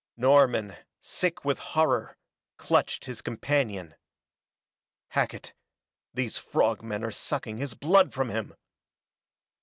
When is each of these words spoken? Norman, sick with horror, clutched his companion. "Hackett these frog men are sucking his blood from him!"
Norman, 0.17 0.75
sick 0.99 1.45
with 1.45 1.59
horror, 1.59 2.17
clutched 2.57 3.05
his 3.05 3.21
companion. 3.21 3.93
"Hackett 5.09 5.53
these 6.11 6.37
frog 6.37 6.81
men 6.81 7.03
are 7.03 7.11
sucking 7.11 7.57
his 7.57 7.75
blood 7.75 8.11
from 8.11 8.29
him!" 8.31 8.55